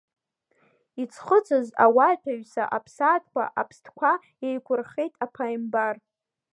[1.01, 4.11] Иӡхыҵыз ауаҩытәыҩса, аԥсаатәқәа, аԥстәқәа
[4.47, 5.95] еиқәирхеит аԥааимбар.